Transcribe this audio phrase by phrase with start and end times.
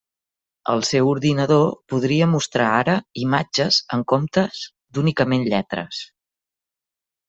[0.71, 6.05] El seu ordinador podia mostrar ara imatges en comptes d'únicament lletres.